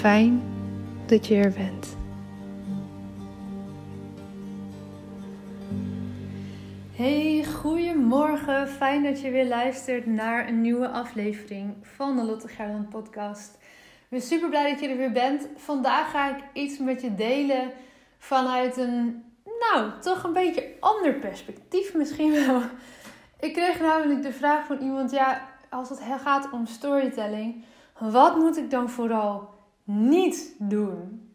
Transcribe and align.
Fijn 0.00 0.42
dat 1.06 1.26
je 1.26 1.34
er 1.34 1.52
bent. 1.52 1.96
Hey, 6.92 7.44
goedemorgen. 7.44 8.68
Fijn 8.68 9.02
dat 9.02 9.20
je 9.20 9.30
weer 9.30 9.46
luistert 9.46 10.06
naar 10.06 10.48
een 10.48 10.60
nieuwe 10.60 10.88
aflevering 10.88 11.74
van 11.82 12.16
de 12.16 12.24
Lotte 12.24 12.48
Gerland 12.48 12.88
podcast. 12.88 13.54
Ik 13.54 14.06
ben 14.08 14.20
super 14.20 14.48
blij 14.48 14.70
dat 14.70 14.80
je 14.80 14.88
er 14.88 14.96
weer 14.96 15.12
bent. 15.12 15.48
Vandaag 15.56 16.10
ga 16.10 16.36
ik 16.36 16.44
iets 16.52 16.78
met 16.78 17.00
je 17.00 17.14
delen 17.14 17.70
vanuit 18.18 18.76
een, 18.76 19.24
nou, 19.44 19.90
toch 20.00 20.24
een 20.24 20.32
beetje 20.32 20.68
ander 20.80 21.12
perspectief 21.12 21.94
misschien 21.94 22.32
wel. 22.46 22.60
Ik 23.40 23.52
kreeg 23.52 23.80
namelijk 23.80 24.22
de 24.22 24.32
vraag 24.32 24.66
van 24.66 24.78
iemand, 24.78 25.10
ja, 25.10 25.48
als 25.70 25.88
het 25.88 26.00
gaat 26.22 26.50
om 26.50 26.66
storytelling, 26.66 27.64
wat 27.98 28.36
moet 28.36 28.56
ik 28.56 28.70
dan 28.70 28.90
vooral 28.90 29.58
niet 29.90 30.54
doen? 30.58 31.30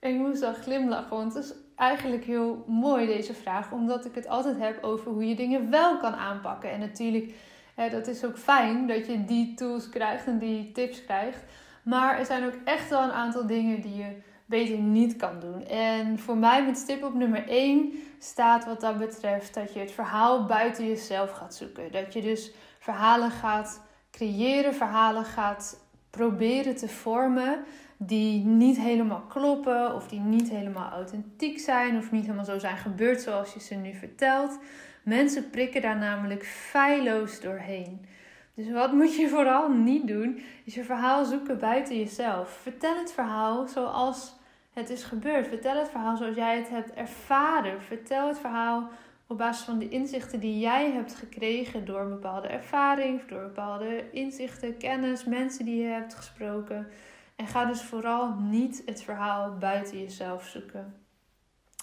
Ik 0.00 0.14
moest 0.14 0.42
al 0.42 0.54
glimlachen, 0.54 1.16
want 1.16 1.34
het 1.34 1.44
is 1.44 1.54
eigenlijk 1.76 2.24
heel 2.24 2.64
mooi 2.66 3.06
deze 3.06 3.34
vraag, 3.34 3.72
omdat 3.72 4.04
ik 4.04 4.14
het 4.14 4.28
altijd 4.28 4.58
heb 4.58 4.84
over 4.84 5.12
hoe 5.12 5.28
je 5.28 5.34
dingen 5.34 5.70
wel 5.70 5.98
kan 5.98 6.14
aanpakken. 6.14 6.70
En 6.70 6.80
natuurlijk, 6.80 7.34
hè, 7.74 7.90
dat 7.90 8.06
is 8.06 8.24
ook 8.24 8.38
fijn 8.38 8.86
dat 8.86 9.06
je 9.06 9.24
die 9.24 9.54
tools 9.54 9.88
krijgt 9.88 10.26
en 10.26 10.38
die 10.38 10.72
tips 10.72 11.04
krijgt. 11.04 11.44
Maar 11.82 12.18
er 12.18 12.26
zijn 12.26 12.44
ook 12.44 12.56
echt 12.64 12.88
wel 12.88 13.02
een 13.02 13.12
aantal 13.12 13.46
dingen 13.46 13.80
die 13.80 13.94
je 13.94 14.16
beter 14.46 14.78
niet 14.78 15.16
kan 15.16 15.40
doen. 15.40 15.64
En 15.66 16.18
voor 16.18 16.36
mij 16.36 16.64
met 16.64 16.78
stip 16.78 17.02
op 17.02 17.14
nummer 17.14 17.48
1 17.48 17.92
staat 18.18 18.64
wat 18.64 18.80
dat 18.80 18.98
betreft 18.98 19.54
dat 19.54 19.72
je 19.72 19.80
het 19.80 19.92
verhaal 19.92 20.46
buiten 20.46 20.86
jezelf 20.86 21.30
gaat 21.30 21.54
zoeken. 21.54 21.92
Dat 21.92 22.12
je 22.12 22.22
dus 22.22 22.52
verhalen 22.78 23.30
gaat 23.30 23.80
creëren, 24.10 24.74
verhalen 24.74 25.24
gaat 25.24 25.81
proberen 26.12 26.76
te 26.76 26.88
vormen 26.88 27.64
die 27.96 28.44
niet 28.44 28.76
helemaal 28.76 29.24
kloppen 29.28 29.94
of 29.94 30.08
die 30.08 30.20
niet 30.20 30.50
helemaal 30.50 30.90
authentiek 30.90 31.58
zijn 31.58 31.96
of 31.96 32.10
niet 32.10 32.22
helemaal 32.22 32.44
zo 32.44 32.58
zijn 32.58 32.76
gebeurd 32.76 33.20
zoals 33.20 33.54
je 33.54 33.60
ze 33.60 33.74
nu 33.74 33.94
vertelt. 33.94 34.58
Mensen 35.02 35.50
prikken 35.50 35.82
daar 35.82 35.98
namelijk 35.98 36.44
feilloos 36.44 37.40
doorheen. 37.40 38.06
Dus 38.54 38.70
wat 38.70 38.92
moet 38.98 39.16
je 39.16 39.28
vooral 39.28 39.70
niet 39.70 40.06
doen? 40.06 40.42
Is 40.64 40.74
je 40.74 40.84
verhaal 40.84 41.24
zoeken 41.24 41.58
buiten 41.58 41.98
jezelf. 41.98 42.58
Vertel 42.62 42.96
het 42.96 43.12
verhaal 43.12 43.66
zoals 43.68 44.34
het 44.72 44.90
is 44.90 45.02
gebeurd. 45.02 45.48
Vertel 45.48 45.78
het 45.78 45.90
verhaal 45.90 46.16
zoals 46.16 46.36
jij 46.36 46.56
het 46.56 46.68
hebt 46.68 46.92
ervaren. 46.92 47.82
Vertel 47.82 48.28
het 48.28 48.38
verhaal 48.38 48.90
op 49.32 49.38
basis 49.38 49.64
van 49.64 49.78
de 49.78 49.88
inzichten 49.88 50.40
die 50.40 50.58
jij 50.58 50.90
hebt 50.90 51.14
gekregen 51.14 51.84
door 51.84 52.08
bepaalde 52.08 52.48
ervaring, 52.48 53.24
door 53.24 53.42
bepaalde 53.42 54.10
inzichten, 54.10 54.76
kennis, 54.76 55.24
mensen 55.24 55.64
die 55.64 55.82
je 55.82 55.88
hebt 55.88 56.14
gesproken. 56.14 56.88
En 57.36 57.46
ga 57.46 57.64
dus 57.64 57.82
vooral 57.82 58.34
niet 58.34 58.82
het 58.86 59.02
verhaal 59.02 59.56
buiten 59.58 60.00
jezelf 60.00 60.46
zoeken. 60.46 60.94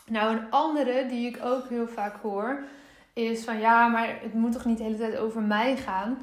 Nou, 0.05 0.37
een 0.37 0.51
andere 0.51 1.05
die 1.05 1.27
ik 1.27 1.39
ook 1.43 1.69
heel 1.69 1.87
vaak 1.87 2.21
hoor, 2.21 2.63
is 3.13 3.43
van 3.43 3.59
ja, 3.59 3.87
maar 3.87 4.21
het 4.21 4.33
moet 4.33 4.51
toch 4.51 4.65
niet 4.65 4.77
de 4.77 4.83
hele 4.83 4.97
tijd 4.97 5.17
over 5.17 5.41
mij 5.41 5.77
gaan. 5.77 6.17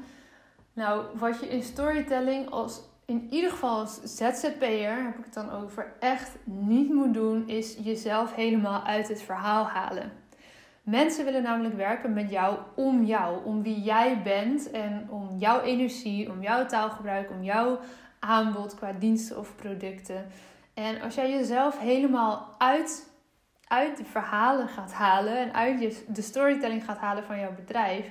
Nou, 0.73 1.05
wat 1.19 1.41
je 1.41 1.49
in 1.49 1.63
storytelling 1.63 2.51
als 2.51 2.81
in 3.05 3.27
ieder 3.31 3.51
geval 3.51 3.79
als 3.79 4.01
ZZP'er, 4.03 5.05
heb 5.05 5.19
ik 5.19 5.25
het 5.25 5.35
dan 5.35 5.51
over, 5.51 5.93
echt 6.01 6.37
niet 6.45 6.93
moet 6.93 7.15
doen, 7.15 7.49
is 7.49 7.77
jezelf 7.83 8.35
helemaal 8.35 8.83
uit 8.83 9.09
het 9.09 9.23
verhaal 9.23 9.65
halen. 9.65 10.13
Mensen 10.87 11.25
willen 11.25 11.43
namelijk 11.43 11.75
werken 11.75 12.13
met 12.13 12.31
jou 12.31 12.59
om 12.75 13.05
jou, 13.05 13.45
om 13.45 13.63
wie 13.63 13.81
jij 13.81 14.23
bent 14.23 14.71
en 14.71 15.07
om 15.11 15.37
jouw 15.39 15.61
energie, 15.61 16.31
om 16.31 16.43
jouw 16.43 16.67
taalgebruik, 16.67 17.31
om 17.31 17.43
jouw 17.43 17.79
aanbod 18.19 18.75
qua 18.75 18.93
diensten 18.93 19.39
of 19.39 19.57
producten. 19.57 20.27
En 20.75 21.01
als 21.01 21.15
jij 21.15 21.31
jezelf 21.31 21.79
helemaal 21.79 22.55
uit, 22.59 23.11
uit 23.69 23.97
de 23.97 24.05
verhalen 24.05 24.69
gaat 24.69 24.93
halen 24.93 25.39
en 25.39 25.55
uit 25.55 25.81
je, 25.81 26.05
de 26.09 26.23
storytelling 26.23 26.85
gaat 26.85 26.99
halen 26.99 27.25
van 27.25 27.39
jouw 27.39 27.55
bedrijf, 27.55 28.11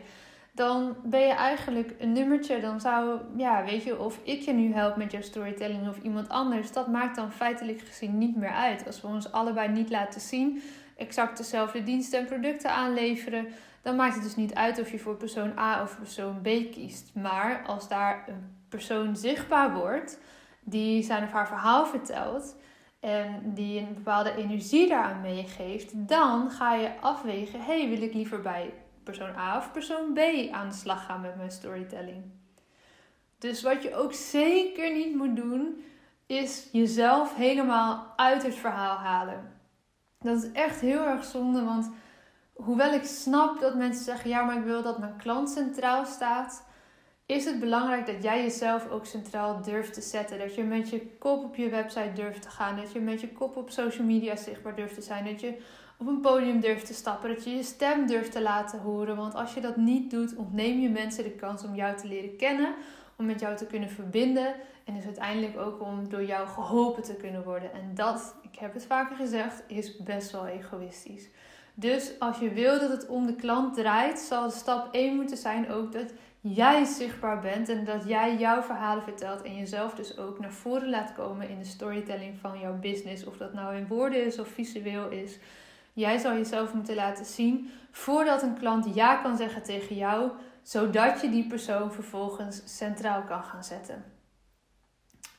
dan 0.52 0.96
ben 1.04 1.22
je 1.22 1.34
eigenlijk 1.34 1.96
een 2.00 2.12
nummertje. 2.12 2.60
Dan 2.60 2.82
zou, 2.82 3.20
ja, 3.38 3.64
weet 3.64 3.84
je, 3.84 4.00
of 4.00 4.20
ik 4.24 4.42
je 4.42 4.54
nu 4.54 4.74
help 4.74 4.96
met 4.96 5.12
jouw 5.12 5.22
storytelling 5.22 5.90
of 5.90 5.98
iemand 5.98 6.30
anders, 6.30 6.72
dat 6.72 6.88
maakt 6.88 7.16
dan 7.16 7.32
feitelijk 7.32 7.80
gezien 7.80 8.18
niet 8.18 8.36
meer 8.36 8.54
uit. 8.54 8.86
Als 8.86 9.02
we 9.02 9.08
ons 9.08 9.32
allebei 9.32 9.68
niet 9.68 9.90
laten 9.90 10.22
zien, 10.22 10.62
exact 10.96 11.38
dezelfde 11.38 11.84
diensten 11.84 12.20
en 12.20 12.26
producten 12.26 12.72
aanleveren, 12.72 13.48
dan 13.82 13.96
maakt 13.96 14.14
het 14.14 14.24
dus 14.24 14.36
niet 14.36 14.54
uit 14.54 14.80
of 14.80 14.92
je 14.92 15.00
voor 15.00 15.16
persoon 15.16 15.58
A 15.58 15.82
of 15.82 15.98
persoon 15.98 16.42
B 16.42 16.48
kiest. 16.72 17.12
Maar 17.14 17.64
als 17.66 17.88
daar 17.88 18.24
een 18.28 18.56
persoon 18.70 19.16
zichtbaar 19.16 19.74
wordt 19.74 20.20
die 20.60 21.04
zijn 21.04 21.24
of 21.24 21.32
haar 21.32 21.48
verhaal 21.48 21.86
vertelt 21.86 22.56
en 23.00 23.42
die 23.54 23.80
een 23.80 23.94
bepaalde 23.94 24.36
energie 24.36 24.88
daaraan 24.88 25.22
meegeeft, 25.22 26.08
dan 26.08 26.52
ga 26.52 26.74
je 26.74 27.00
afwegen: 27.02 27.62
hey, 27.62 27.90
wil 27.90 28.02
ik 28.02 28.14
liever 28.14 28.42
bij 28.42 28.74
persoon 29.04 29.36
A 29.38 29.58
of 29.58 29.72
persoon 29.72 30.14
B 30.14 30.20
aan 30.52 30.70
de 30.70 30.76
slag 30.76 31.06
gaan 31.06 31.22
met 31.22 31.36
mijn 31.38 31.52
storytelling? 31.52 32.24
Dus 33.38 33.62
wat 33.62 33.84
je 33.84 33.96
ook 33.96 34.14
zeker 34.14 34.94
niet 34.94 35.16
moet 35.16 35.36
doen, 35.36 35.84
is 36.26 36.70
jezelf 36.72 37.36
helemaal 37.36 38.14
uit 38.16 38.44
het 38.44 38.56
verhaal 38.56 38.98
halen. 38.98 39.55
Dat 40.26 40.44
is 40.44 40.52
echt 40.52 40.80
heel 40.80 41.06
erg 41.06 41.24
zonde, 41.24 41.64
want 41.64 41.90
hoewel 42.54 42.94
ik 42.94 43.04
snap 43.04 43.60
dat 43.60 43.76
mensen 43.76 44.04
zeggen: 44.04 44.30
ja, 44.30 44.44
maar 44.44 44.58
ik 44.58 44.64
wil 44.64 44.82
dat 44.82 45.00
mijn 45.00 45.18
klant 45.18 45.50
centraal 45.50 46.06
staat, 46.06 46.66
is 47.26 47.46
het 47.46 47.60
belangrijk 47.60 48.06
dat 48.06 48.24
jij 48.24 48.42
jezelf 48.42 48.90
ook 48.90 49.06
centraal 49.06 49.62
durft 49.62 49.94
te 49.94 50.02
zetten. 50.02 50.40
Dat 50.40 50.56
je 50.56 50.64
met 50.64 50.90
je 50.90 51.08
kop 51.20 51.44
op 51.44 51.56
je 51.56 51.70
website 51.70 52.12
durft 52.14 52.42
te 52.42 52.50
gaan, 52.50 52.76
dat 52.76 52.92
je 52.92 53.00
met 53.00 53.22
je 53.22 53.32
kop 53.32 53.56
op 53.56 53.70
social 53.70 54.08
media 54.08 54.36
zichtbaar 54.36 54.76
durft 54.76 54.96
te 54.96 55.02
zijn, 55.02 55.26
dat 55.26 55.42
je 55.42 55.62
op 55.98 56.08
een 56.08 56.20
podium 56.20 56.60
durft 56.60 56.86
te 56.86 56.94
stappen, 56.94 57.30
dat 57.30 57.44
je 57.44 57.50
je 57.50 57.64
stem 57.64 58.08
durft 58.08 58.32
te 58.32 58.42
laten 58.42 58.80
horen. 58.80 59.16
Want 59.16 59.36
als 59.36 59.54
je 59.54 59.62
dat 59.62 59.76
niet 59.76 60.12
doet, 60.12 60.36
ontneem 60.36 60.80
je 60.80 60.90
mensen 60.90 61.24
de 61.24 61.32
kans 61.32 61.64
om 61.64 61.76
jou 61.76 61.98
te 61.98 62.08
leren 62.08 62.36
kennen, 62.38 62.76
om 63.16 63.26
met 63.26 63.40
jou 63.40 63.56
te 63.56 63.66
kunnen 63.66 63.90
verbinden 63.90 64.56
en 64.86 64.96
dus 64.96 65.06
uiteindelijk 65.06 65.58
ook 65.58 65.82
om 65.82 66.10
door 66.10 66.24
jou 66.24 66.48
geholpen 66.48 67.04
te 67.04 67.16
kunnen 67.16 67.44
worden. 67.44 67.74
En 67.74 67.92
dat, 67.94 68.36
ik 68.42 68.60
heb 68.60 68.74
het 68.74 68.86
vaker 68.86 69.16
gezegd, 69.16 69.64
is 69.68 69.98
best 69.98 70.32
wel 70.32 70.48
egoïstisch. 70.48 71.30
Dus 71.74 72.20
als 72.20 72.40
je 72.40 72.50
wil 72.50 72.80
dat 72.80 72.90
het 72.90 73.08
om 73.08 73.26
de 73.26 73.36
klant 73.36 73.74
draait, 73.74 74.20
zal 74.20 74.50
stap 74.52 74.94
1 74.94 75.16
moeten 75.16 75.38
zijn 75.38 75.70
ook 75.72 75.92
dat 75.92 76.14
jij 76.42 76.84
zichtbaar 76.84 77.40
bent 77.40 77.70
en 77.70 77.86
dat 77.86 78.08
jij 78.08 78.38
jouw 78.38 78.62
verhalen 78.62 79.04
vertelt 79.04 79.42
en 79.42 79.56
jezelf 79.56 79.96
dus 79.96 80.18
ook 80.18 80.40
naar 80.40 80.52
voren 80.52 80.90
laat 80.90 81.14
komen 81.14 81.50
in 81.50 81.60
de 81.60 81.66
storytelling 81.66 82.38
van 82.40 82.60
jouw 82.60 82.80
business. 82.80 83.26
Of 83.26 83.38
dat 83.38 83.54
nou 83.54 83.76
in 83.76 83.88
woorden 83.88 84.26
is 84.26 84.40
of 84.40 84.48
visueel 84.48 85.10
is. 85.10 85.38
Jij 85.96 86.18
zal 86.18 86.34
jezelf 86.34 86.74
moeten 86.74 86.96
laten 86.96 87.26
zien 87.26 87.72
voordat 87.92 88.42
een 88.42 88.58
klant 88.58 88.96
ja 88.96 89.16
kan 89.16 89.38
zeggen 89.38 89.64
tegen 89.64 89.96
jou, 89.96 90.32
zodat 90.62 91.22
je 91.22 91.30
die 91.30 91.48
persoon 91.48 91.94
vervolgens 91.94 92.62
centraal 92.78 93.24
kan 93.24 93.44
gaan 93.44 93.64
zetten. 93.64 94.04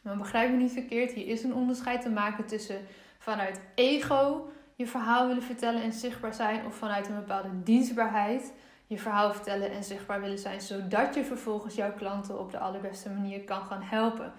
Maar 0.02 0.16
begrijp 0.16 0.50
me 0.50 0.56
niet 0.56 0.72
verkeerd, 0.72 1.12
hier 1.12 1.26
is 1.26 1.42
een 1.42 1.54
onderscheid 1.54 2.02
te 2.02 2.10
maken 2.10 2.46
tussen 2.46 2.80
vanuit 3.18 3.60
ego 3.74 4.50
je 4.74 4.86
verhaal 4.86 5.26
willen 5.26 5.42
vertellen 5.42 5.82
en 5.82 5.92
zichtbaar 5.92 6.34
zijn, 6.34 6.66
of 6.66 6.74
vanuit 6.74 7.08
een 7.08 7.14
bepaalde 7.14 7.62
dienstbaarheid 7.62 8.52
je 8.86 8.98
verhaal 8.98 9.32
vertellen 9.32 9.70
en 9.70 9.84
zichtbaar 9.84 10.20
willen 10.20 10.38
zijn, 10.38 10.60
zodat 10.60 11.14
je 11.14 11.24
vervolgens 11.24 11.74
jouw 11.74 11.92
klanten 11.92 12.38
op 12.38 12.50
de 12.50 12.58
allerbeste 12.58 13.10
manier 13.10 13.44
kan 13.44 13.62
gaan 13.62 13.82
helpen. 13.82 14.32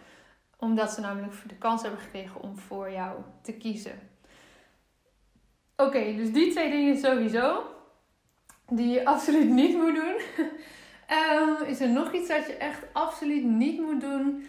Omdat 0.57 0.91
ze 0.91 1.01
namelijk 1.01 1.33
de 1.47 1.55
kans 1.55 1.81
hebben 1.81 1.99
gekregen 1.99 2.41
om 2.41 2.57
voor 2.57 2.91
jou 2.91 3.17
te 3.41 3.53
kiezen. 3.53 3.99
Oké, 5.79 6.15
dus 6.15 6.31
die 6.31 6.51
twee 6.51 6.71
dingen 6.71 6.97
sowieso, 6.97 7.63
die 8.69 8.87
je 8.87 9.05
absoluut 9.05 9.49
niet 9.49 9.75
moet 9.75 9.95
doen. 9.95 10.15
um, 11.09 11.65
is 11.71 11.79
er 11.79 11.89
nog 11.89 12.13
iets 12.13 12.27
dat 12.27 12.47
je 12.47 12.53
echt 12.53 12.83
absoluut 12.93 13.43
niet 13.43 13.81
moet 13.81 14.01
doen? 14.01 14.47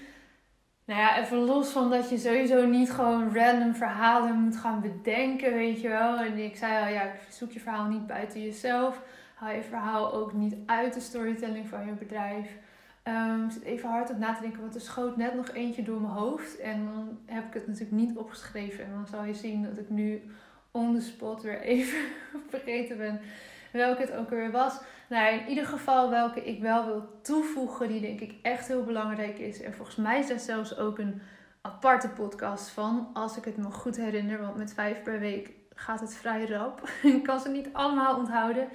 Nou 0.84 1.00
ja, 1.00 1.19
even 1.19 1.38
los 1.38 1.69
van 1.69 1.90
dat 1.90 2.10
je 2.10 2.19
sowieso 2.19 2.66
niet 2.66 2.90
gewoon 2.90 3.36
random 3.36 3.75
verhalen 3.75 4.34
moet 4.34 4.56
gaan 4.56 4.80
bedenken, 4.80 5.52
weet 5.52 5.80
je 5.80 5.88
wel. 5.88 6.16
En 6.16 6.38
ik 6.38 6.56
zei 6.56 6.84
al, 6.84 6.92
ja, 6.92 7.12
zoek 7.30 7.52
je 7.52 7.60
verhaal 7.60 7.88
niet 7.88 8.06
buiten 8.06 8.42
jezelf. 8.42 9.02
Haal 9.34 9.52
je 9.52 9.62
verhaal 9.62 10.12
ook 10.12 10.32
niet 10.32 10.56
uit 10.66 10.94
de 10.94 11.00
storytelling 11.00 11.69
van 11.69 11.86
je 11.86 11.92
bedrijf. 11.92 12.56
Ik 13.04 13.52
zit 13.52 13.62
even 13.62 13.88
hard 13.88 14.10
op 14.10 14.19
na 14.19 14.34
te 14.34 14.40
denken, 14.40 14.60
want 14.60 14.75
er 14.75 14.80
schoot 14.80 15.16
net 15.16 15.34
nog 15.34 15.48
eentje 15.50 15.82
door 15.82 16.00
mijn 16.00 16.12
hoofd. 16.12 16.58
En 16.58 16.84
dan 16.84 17.19
heb 17.26 17.46
ik 17.46 17.54
het 17.54 17.66
natuurlijk 17.66 17.96
niet 17.96 18.16
opgeschreven. 18.16 18.84
En 18.84 18.90
dan 18.90 19.06
zal 19.06 19.25
je 19.25 19.34
zien 19.34 19.62
dat 19.62 19.78
ik 19.78 19.90
nu 19.90 20.22
on 20.78 20.94
the 20.94 21.00
spot 21.00 21.42
weer 21.42 21.60
even 21.60 21.98
vergeten 22.50 22.96
ben 22.96 23.20
welke 23.72 24.00
het 24.00 24.12
ook 24.12 24.30
weer 24.30 24.50
was. 24.50 24.80
Nou, 25.08 25.34
in 25.34 25.48
ieder 25.48 25.66
geval 25.66 26.10
welke 26.10 26.44
ik 26.44 26.60
wel 26.60 26.84
wil 26.84 27.08
toevoegen, 27.22 27.88
die 27.88 28.00
denk 28.00 28.20
ik 28.20 28.34
echt 28.42 28.69
heel 28.69 28.84
belangrijk 28.84 29.38
is. 29.38 29.62
En 29.62 29.75
volgens 29.75 29.96
mij 29.96 30.19
is 30.19 30.28
daar 30.28 30.38
zelfs 30.38 30.76
ook 30.76 30.98
een 30.98 31.22
aparte 31.60 32.08
podcast 32.08 32.69
van, 32.69 33.10
als 33.12 33.36
ik 33.36 33.44
het 33.44 33.56
me 33.56 33.70
goed 33.70 33.96
herinner. 33.96 34.40
Want 34.40 34.56
met 34.56 34.75
vijf 34.75 35.02
per 35.02 35.19
week 35.19 35.50
gaat 35.75 36.00
het 36.00 36.16
vrij 36.16 36.44
rap. 36.44 36.90
ik 37.02 37.22
kan 37.22 37.40
ze 37.40 37.48
niet 37.48 37.69
allemaal 37.72 38.16
onthouden. 38.16 38.69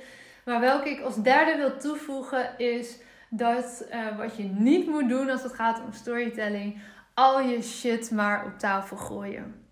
Maar 0.45 0.59
welke 0.59 0.89
ik 0.89 1.01
als 1.01 1.21
derde 1.21 1.55
wil 1.55 1.77
toevoegen 1.77 2.57
is 2.57 2.99
dat 3.29 3.85
uh, 3.93 4.17
wat 4.17 4.37
je 4.37 4.43
niet 4.43 4.87
moet 4.87 5.09
doen 5.09 5.29
als 5.29 5.43
het 5.43 5.53
gaat 5.53 5.81
om 5.85 5.93
storytelling, 5.93 6.81
al 7.13 7.41
je 7.41 7.61
shit 7.61 8.11
maar 8.11 8.45
op 8.45 8.59
tafel 8.59 8.97
gooien. 8.97 9.62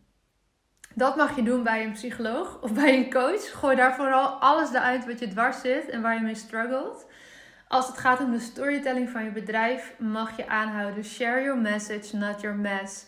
Dat 0.93 1.15
mag 1.15 1.35
je 1.35 1.43
doen 1.43 1.63
bij 1.63 1.83
een 1.83 1.91
psycholoog 1.91 2.61
of 2.61 2.73
bij 2.73 2.97
een 2.97 3.11
coach. 3.11 3.59
Gooi 3.59 3.75
daar 3.75 3.95
vooral 3.95 4.27
alles 4.27 4.69
eruit 4.69 5.05
wat 5.05 5.19
je 5.19 5.27
dwars 5.27 5.61
zit 5.61 5.89
en 5.89 6.01
waar 6.01 6.15
je 6.15 6.21
mee 6.21 6.35
struggelt. 6.35 7.05
Als 7.67 7.87
het 7.87 7.97
gaat 7.97 8.19
om 8.19 8.31
de 8.31 8.39
storytelling 8.39 9.09
van 9.09 9.23
je 9.23 9.31
bedrijf, 9.31 9.93
mag 9.97 10.37
je 10.37 10.47
aanhouden: 10.47 11.03
share 11.03 11.43
your 11.43 11.61
message, 11.61 12.17
not 12.17 12.41
your 12.41 12.57
mess. 12.57 13.05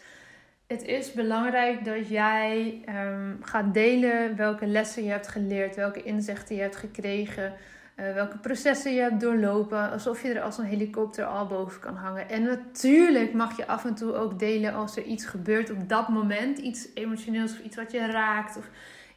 Het 0.68 0.84
is 0.84 1.12
belangrijk 1.12 1.86
dat 1.86 2.10
jij 2.10 2.82
um, 2.90 3.40
gaat 3.42 3.74
delen 3.74 4.36
welke 4.36 4.66
lessen 4.66 5.04
je 5.04 5.10
hebt 5.10 5.28
geleerd, 5.28 5.76
welke 5.76 6.04
inzichten 6.04 6.56
je 6.56 6.62
hebt 6.62 6.76
gekregen, 6.76 7.54
uh, 7.96 8.14
welke 8.14 8.38
processen 8.38 8.94
je 8.94 9.02
hebt 9.02 9.22
doorlopen, 9.22 9.92
alsof 9.92 10.22
je 10.22 10.34
er 10.34 10.42
als 10.42 10.58
een 10.58 10.66
helikopter 10.66 11.26
al 11.26 11.48
boven 11.48 11.82
kan 11.82 11.96
hangen. 11.96 12.30
En 12.30 12.44
natuurlijk 12.44 13.34
mag 13.34 13.58
je 13.58 13.68
af 13.68 13.86
en 13.86 13.96
toe 13.96 14.14
ook 14.14 14.40
delen 14.40 14.74
als 14.74 14.98
er 14.98 15.04
iets 15.04 15.26
gebeurt 15.26 15.72
op 15.72 15.90
dat 15.90 16.08
moment, 16.08 16.58
iets 16.58 16.88
emotioneels 16.94 17.52
of 17.52 17.60
iets 17.60 17.76
wat 17.76 17.92
je 17.92 18.06
raakt 18.06 18.58
of 18.58 18.70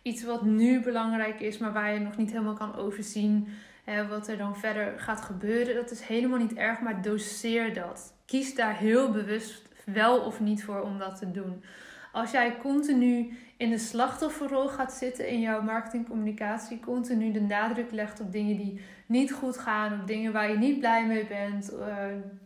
iets 0.02 0.24
wat 0.24 0.42
nu 0.42 0.82
belangrijk 0.82 1.40
is, 1.40 1.58
maar 1.58 1.72
waar 1.72 1.92
je 1.92 2.00
nog 2.00 2.16
niet 2.16 2.30
helemaal 2.30 2.54
kan 2.54 2.76
overzien. 2.76 3.48
Uh, 3.88 4.08
wat 4.08 4.28
er 4.28 4.36
dan 4.36 4.56
verder 4.56 5.00
gaat 5.00 5.20
gebeuren, 5.20 5.74
dat 5.74 5.90
is 5.90 6.00
helemaal 6.00 6.38
niet 6.38 6.54
erg, 6.54 6.80
maar 6.80 7.02
doseer 7.02 7.74
dat. 7.74 8.14
Kies 8.24 8.54
daar 8.54 8.76
heel 8.76 9.10
bewust 9.10 9.68
wel 9.84 10.20
of 10.20 10.40
niet 10.40 10.64
voor 10.64 10.80
om 10.80 10.98
dat 10.98 11.18
te 11.18 11.30
doen. 11.30 11.62
Als 12.12 12.30
jij 12.30 12.56
continu 12.56 13.36
in 13.56 13.70
de 13.70 13.78
slachtofferrol 13.78 14.68
gaat 14.68 14.92
zitten 14.92 15.28
in 15.28 15.40
jouw 15.40 15.62
marketingcommunicatie, 15.62 16.80
continu 16.80 17.32
de 17.32 17.40
nadruk 17.40 17.90
legt 17.90 18.20
op 18.20 18.32
dingen 18.32 18.56
die 18.56 18.80
niet 19.06 19.32
goed 19.32 19.58
gaan, 19.58 20.00
op 20.00 20.06
dingen 20.06 20.32
waar 20.32 20.50
je 20.50 20.58
niet 20.58 20.78
blij 20.78 21.06
mee 21.06 21.26
bent, 21.26 21.72
uh, 21.72 21.96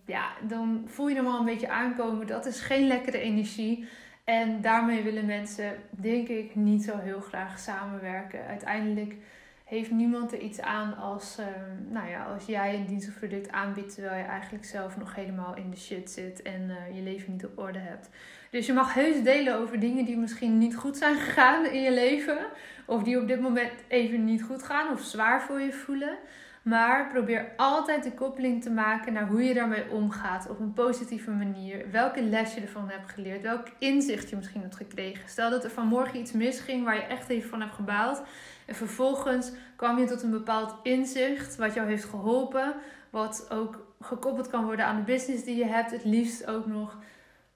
ja, 0.06 0.28
dan 0.48 0.82
voel 0.86 1.08
je 1.08 1.14
hem 1.14 1.26
al 1.26 1.38
een 1.38 1.44
beetje 1.44 1.68
aankomen. 1.68 2.26
Dat 2.26 2.46
is 2.46 2.60
geen 2.60 2.86
lekkere 2.86 3.18
energie. 3.18 3.88
En 4.24 4.60
daarmee 4.60 5.02
willen 5.02 5.26
mensen, 5.26 5.72
denk 5.90 6.28
ik, 6.28 6.54
niet 6.54 6.82
zo 6.82 6.98
heel 6.98 7.20
graag 7.20 7.58
samenwerken. 7.58 8.46
Uiteindelijk 8.46 9.16
heeft 9.64 9.90
niemand 9.90 10.32
er 10.32 10.38
iets 10.38 10.60
aan 10.60 10.96
als, 10.96 11.38
uh, 11.40 11.46
nou 11.88 12.08
ja, 12.08 12.24
als 12.24 12.46
jij 12.46 12.74
een 12.74 12.86
dienst 12.86 13.08
of 13.08 13.18
product 13.18 13.50
aanbiedt 13.50 13.94
terwijl 13.94 14.16
je 14.16 14.28
eigenlijk 14.28 14.64
zelf 14.64 14.96
nog 14.96 15.14
helemaal 15.14 15.56
in 15.56 15.70
de 15.70 15.76
shit 15.76 16.10
zit 16.10 16.42
en 16.42 16.60
uh, 16.62 16.96
je 16.96 17.02
leven 17.02 17.32
niet 17.32 17.44
op 17.44 17.58
orde 17.58 17.78
hebt. 17.78 18.08
Dus 18.50 18.66
je 18.66 18.72
mag 18.72 18.94
heus 18.94 19.22
delen 19.22 19.56
over 19.56 19.80
dingen 19.80 20.04
die 20.04 20.16
misschien 20.16 20.58
niet 20.58 20.76
goed 20.76 20.96
zijn 20.96 21.18
gegaan 21.18 21.66
in 21.66 21.82
je 21.82 21.92
leven. 21.92 22.38
Of 22.86 23.02
die 23.02 23.20
op 23.20 23.28
dit 23.28 23.40
moment 23.40 23.72
even 23.88 24.24
niet 24.24 24.42
goed 24.42 24.62
gaan 24.62 24.92
of 24.92 25.00
zwaar 25.00 25.42
voor 25.42 25.60
je 25.60 25.72
voelen. 25.72 26.18
Maar 26.62 27.08
probeer 27.08 27.52
altijd 27.56 28.02
de 28.02 28.12
koppeling 28.12 28.62
te 28.62 28.70
maken 28.70 29.12
naar 29.12 29.28
hoe 29.28 29.42
je 29.42 29.54
daarmee 29.54 29.90
omgaat 29.90 30.48
op 30.48 30.60
een 30.60 30.72
positieve 30.72 31.30
manier. 31.30 31.90
Welke 31.90 32.22
les 32.22 32.54
je 32.54 32.60
ervan 32.60 32.88
hebt 32.88 33.10
geleerd. 33.10 33.42
Welk 33.42 33.66
inzicht 33.78 34.30
je 34.30 34.36
misschien 34.36 34.60
hebt 34.60 34.76
gekregen. 34.76 35.28
Stel 35.28 35.50
dat 35.50 35.64
er 35.64 35.70
vanmorgen 35.70 36.20
iets 36.20 36.32
misging 36.32 36.84
waar 36.84 36.94
je 36.94 37.02
echt 37.02 37.28
even 37.28 37.48
van 37.48 37.60
hebt 37.60 37.74
gebaald. 37.74 38.22
En 38.66 38.74
vervolgens 38.74 39.52
kwam 39.76 39.98
je 39.98 40.06
tot 40.06 40.22
een 40.22 40.30
bepaald 40.30 40.74
inzicht 40.82 41.56
wat 41.56 41.74
jou 41.74 41.88
heeft 41.88 42.04
geholpen. 42.04 42.74
Wat 43.10 43.46
ook 43.50 43.86
gekoppeld 44.00 44.48
kan 44.48 44.64
worden 44.64 44.84
aan 44.84 44.96
de 44.96 45.12
business 45.12 45.44
die 45.44 45.56
je 45.56 45.66
hebt. 45.66 45.90
Het 45.90 46.04
liefst 46.04 46.46
ook 46.46 46.66
nog 46.66 46.98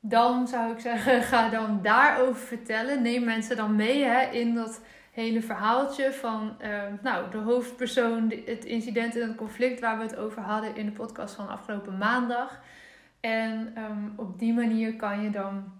dan 0.06 0.48
zou 0.48 0.72
ik 0.72 0.78
zeggen, 0.78 1.22
ga 1.32 1.48
dan 1.48 1.82
daarover 1.82 2.46
vertellen. 2.46 3.02
Neem 3.02 3.24
mensen 3.24 3.56
dan 3.56 3.76
mee 3.76 4.04
hè, 4.04 4.30
in 4.30 4.54
dat 4.54 4.80
hele 5.10 5.42
verhaaltje 5.42 6.12
van 6.12 6.56
uh, 6.62 6.82
nou, 7.02 7.30
de 7.30 7.36
hoofdpersoon, 7.36 8.32
het 8.46 8.64
incident 8.64 9.16
en 9.16 9.28
het 9.28 9.36
conflict 9.36 9.80
waar 9.80 9.96
we 9.96 10.02
het 10.02 10.16
over 10.16 10.42
hadden 10.42 10.76
in 10.76 10.86
de 10.86 10.92
podcast 10.92 11.34
van 11.34 11.48
afgelopen 11.48 11.98
maandag. 11.98 12.60
En 13.20 13.74
um, 13.78 14.12
op 14.16 14.38
die 14.38 14.52
manier 14.52 14.96
kan 14.96 15.22
je 15.22 15.30
dan 15.30 15.72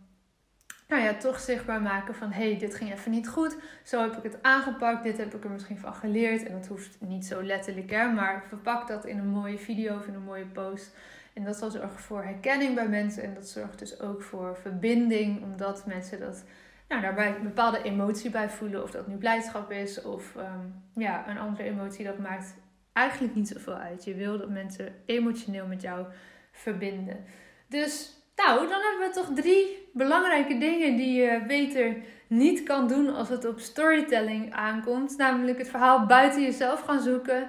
nou 0.89 1.03
ja, 1.03 1.15
toch 1.15 1.41
zichtbaar 1.41 1.83
maken 1.83 2.15
van 2.15 2.33
hey, 2.33 2.59
dit 2.59 2.75
ging 2.75 2.93
even 2.93 3.11
niet 3.11 3.29
goed. 3.29 3.57
Zo 3.83 4.03
heb 4.03 4.17
ik 4.17 4.23
het 4.23 4.43
aangepakt, 4.43 5.03
dit 5.03 5.17
heb 5.17 5.35
ik 5.35 5.45
er 5.45 5.51
misschien 5.51 5.79
van 5.79 5.95
geleerd. 5.95 6.47
En 6.47 6.53
dat 6.53 6.67
hoeft 6.67 6.97
niet 7.01 7.27
zo 7.27 7.43
letterlijk 7.43 7.91
hè, 7.91 8.13
maar 8.13 8.45
verpak 8.49 8.89
dat 8.89 9.05
in 9.05 9.19
een 9.19 9.29
mooie 9.29 9.59
video 9.59 9.97
of 9.97 10.07
in 10.07 10.15
een 10.15 10.23
mooie 10.23 10.47
post. 10.47 10.97
En 11.35 11.45
dat 11.45 11.57
zal 11.57 11.71
zorgen 11.71 11.99
voor 11.99 12.23
herkenning 12.23 12.75
bij 12.75 12.89
mensen. 12.89 13.23
En 13.23 13.35
dat 13.35 13.49
zorgt 13.49 13.79
dus 13.79 14.01
ook 14.01 14.23
voor 14.23 14.57
verbinding, 14.57 15.43
omdat 15.43 15.87
mensen 15.87 16.21
dat, 16.21 16.45
nou, 16.89 17.03
daarbij 17.03 17.37
een 17.37 17.43
bepaalde 17.43 17.83
emotie 17.83 18.31
bij 18.31 18.51
voelen. 18.51 18.83
Of 18.83 18.91
dat 18.91 19.07
nu 19.07 19.17
blijdschap 19.17 19.71
is 19.71 20.03
of 20.03 20.35
um, 20.35 20.83
ja, 20.95 21.29
een 21.29 21.39
andere 21.39 21.63
emotie. 21.63 22.05
Dat 22.05 22.19
maakt 22.19 22.55
eigenlijk 22.93 23.35
niet 23.35 23.49
zoveel 23.49 23.75
uit. 23.75 24.05
Je 24.05 24.15
wil 24.15 24.39
dat 24.39 24.49
mensen 24.49 24.95
emotioneel 25.07 25.67
met 25.67 25.83
jou 25.83 26.07
verbinden. 26.53 27.25
Dus 27.69 28.13
nou, 28.37 28.69
dan 28.69 28.81
hebben 28.83 29.09
we 29.09 29.11
toch 29.15 29.35
drie 29.35 29.84
belangrijke 29.95 30.59
dingen 30.59 30.97
die 30.97 31.21
je 31.23 31.43
beter 31.47 31.97
niet 32.27 32.63
kan 32.63 32.89
doen 32.89 33.15
als 33.15 33.29
het 33.29 33.47
op 33.47 33.59
storytelling 33.59 34.53
aankomt. 34.53 35.17
Namelijk 35.17 35.59
het 35.59 35.69
verhaal 35.69 36.07
buiten 36.07 36.43
jezelf 36.43 36.81
gaan 36.81 37.01
zoeken. 37.01 37.49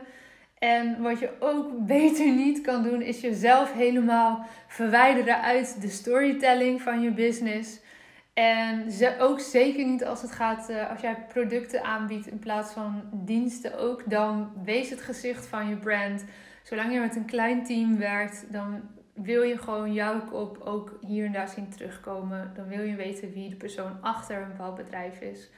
En 0.59 1.01
wat 1.01 1.19
je 1.19 1.29
ook 1.39 1.85
beter 1.85 2.31
niet 2.31 2.61
kan 2.61 2.83
doen, 2.83 3.01
is 3.01 3.21
jezelf 3.21 3.73
helemaal 3.73 4.45
verwijderen 4.67 5.41
uit 5.41 5.81
de 5.81 5.89
storytelling 5.89 6.81
van 6.81 7.01
je 7.01 7.11
business. 7.11 7.79
En 8.33 8.91
ze, 8.91 9.15
ook 9.19 9.39
zeker 9.39 9.85
niet 9.85 10.05
als 10.05 10.21
het 10.21 10.31
gaat, 10.31 10.69
uh, 10.69 10.89
als 10.89 11.01
jij 11.01 11.25
producten 11.27 11.83
aanbiedt 11.83 12.27
in 12.27 12.39
plaats 12.39 12.73
van 12.73 13.03
diensten 13.11 13.77
ook, 13.79 14.09
dan 14.09 14.51
wees 14.63 14.89
het 14.89 15.01
gezicht 15.01 15.45
van 15.45 15.69
je 15.69 15.75
brand. 15.75 16.23
Zolang 16.63 16.93
je 16.93 16.99
met 16.99 17.15
een 17.15 17.25
klein 17.25 17.63
team 17.63 17.97
werkt, 17.97 18.45
dan 18.51 18.81
wil 19.15 19.41
je 19.41 19.57
gewoon 19.57 19.93
jouw 19.93 20.21
kop 20.21 20.57
ook 20.59 20.97
hier 21.01 21.25
en 21.25 21.31
daar 21.31 21.49
zien 21.49 21.69
terugkomen. 21.69 22.51
Dan 22.55 22.67
wil 22.67 22.81
je 22.81 22.95
weten 22.95 23.31
wie 23.31 23.49
de 23.49 23.55
persoon 23.55 24.01
achter 24.01 24.41
een 24.41 24.47
bepaald 24.47 24.75
bedrijf 24.75 25.19
is. 25.19 25.49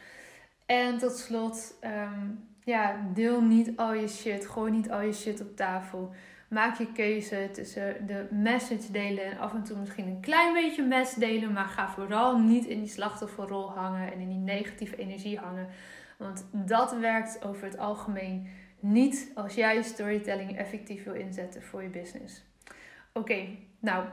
En 0.65 0.97
tot 0.97 1.17
slot, 1.17 1.79
um, 1.83 2.47
ja, 2.63 3.09
deel 3.13 3.41
niet 3.41 3.77
al 3.77 3.93
je 3.93 4.07
shit. 4.07 4.47
Gooi 4.47 4.71
niet 4.71 4.91
al 4.91 5.01
je 5.01 5.13
shit 5.13 5.41
op 5.41 5.55
tafel. 5.55 6.13
Maak 6.49 6.77
je 6.77 6.91
keuze 6.91 7.49
tussen 7.51 8.07
de 8.07 8.27
message 8.31 8.91
delen 8.91 9.23
en 9.23 9.37
af 9.37 9.53
en 9.53 9.63
toe 9.63 9.77
misschien 9.77 10.07
een 10.07 10.21
klein 10.21 10.53
beetje 10.53 10.83
mes 10.83 11.13
delen. 11.13 11.53
Maar 11.53 11.67
ga 11.67 11.89
vooral 11.89 12.39
niet 12.39 12.65
in 12.65 12.79
die 12.79 12.89
slachtofferrol 12.89 13.71
hangen 13.71 14.13
en 14.13 14.19
in 14.19 14.29
die 14.29 14.37
negatieve 14.37 14.95
energie 14.95 15.37
hangen. 15.37 15.67
Want 16.17 16.47
dat 16.51 16.97
werkt 16.97 17.45
over 17.45 17.63
het 17.63 17.77
algemeen 17.77 18.47
niet 18.79 19.31
als 19.35 19.55
jij 19.55 19.81
storytelling 19.81 20.57
effectief 20.57 21.03
wil 21.03 21.13
inzetten 21.13 21.63
voor 21.63 21.83
je 21.83 21.89
business. 21.89 22.46
Oké, 23.17 23.47
nou, 23.79 24.03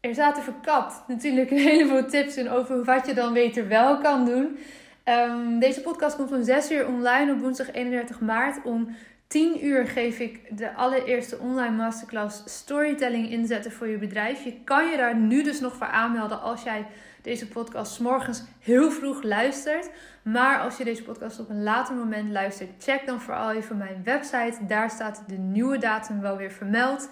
er 0.00 0.14
zaten 0.14 0.42
verkapt 0.42 1.02
natuurlijk 1.08 1.50
een 1.50 1.58
heleboel 1.58 2.06
tips 2.06 2.36
in 2.36 2.50
over 2.50 2.84
wat 2.84 3.06
je 3.06 3.14
dan 3.14 3.32
beter 3.32 3.68
wel 3.68 3.98
kan 3.98 4.24
doen. 4.24 4.58
Um, 5.04 5.58
deze 5.58 5.80
podcast 5.80 6.16
komt 6.16 6.32
om 6.32 6.42
6 6.42 6.70
uur 6.70 6.86
online 6.86 7.32
op 7.32 7.40
woensdag 7.40 7.72
31 7.72 8.20
maart. 8.20 8.64
Om 8.64 8.96
10 9.26 9.66
uur 9.66 9.86
geef 9.86 10.18
ik 10.18 10.58
de 10.58 10.74
allereerste 10.74 11.38
online 11.38 11.76
masterclass 11.76 12.42
Storytelling 12.44 13.30
inzetten 13.30 13.72
voor 13.72 13.86
je 13.86 13.98
bedrijf. 13.98 14.44
Je 14.44 14.62
kan 14.64 14.90
je 14.90 14.96
daar 14.96 15.16
nu 15.16 15.42
dus 15.42 15.60
nog 15.60 15.76
voor 15.76 15.86
aanmelden 15.86 16.40
als 16.40 16.62
jij 16.62 16.86
deze 17.22 17.48
podcast 17.48 18.00
morgens 18.00 18.44
heel 18.60 18.90
vroeg 18.90 19.22
luistert. 19.22 19.90
Maar 20.22 20.60
als 20.60 20.76
je 20.76 20.84
deze 20.84 21.02
podcast 21.02 21.40
op 21.40 21.48
een 21.50 21.62
later 21.62 21.94
moment 21.94 22.30
luistert, 22.32 22.84
check 22.84 23.06
dan 23.06 23.20
vooral 23.20 23.52
even 23.52 23.76
mijn 23.76 24.00
website. 24.04 24.66
Daar 24.66 24.90
staat 24.90 25.22
de 25.26 25.38
nieuwe 25.38 25.78
datum 25.78 26.20
wel 26.20 26.36
weer 26.36 26.52
vermeld. 26.52 27.08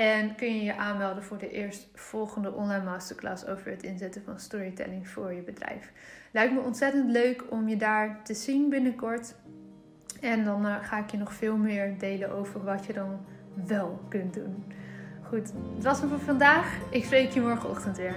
En 0.00 0.34
kun 0.34 0.54
je 0.54 0.64
je 0.64 0.76
aanmelden 0.76 1.22
voor 1.22 1.38
de 1.38 1.50
eerstvolgende 1.50 2.52
online 2.52 2.84
masterclass 2.84 3.46
over 3.46 3.70
het 3.70 3.82
inzetten 3.82 4.22
van 4.24 4.40
storytelling 4.40 5.08
voor 5.08 5.32
je 5.32 5.42
bedrijf. 5.42 5.92
Lijkt 6.32 6.52
me 6.52 6.60
ontzettend 6.60 7.10
leuk 7.10 7.44
om 7.50 7.68
je 7.68 7.76
daar 7.76 8.20
te 8.24 8.34
zien 8.34 8.68
binnenkort. 8.68 9.34
En 10.20 10.44
dan 10.44 10.66
uh, 10.66 10.76
ga 10.82 10.98
ik 10.98 11.10
je 11.10 11.16
nog 11.16 11.32
veel 11.32 11.56
meer 11.56 11.98
delen 11.98 12.30
over 12.30 12.64
wat 12.64 12.86
je 12.86 12.92
dan 12.92 13.20
wel 13.66 14.00
kunt 14.08 14.34
doen. 14.34 14.64
Goed, 15.22 15.52
dat 15.74 15.84
was 15.84 16.00
het 16.00 16.10
voor 16.10 16.20
vandaag. 16.20 16.78
Ik 16.90 17.04
spreek 17.04 17.30
je 17.30 17.40
morgenochtend 17.40 17.96
weer. 17.96 18.16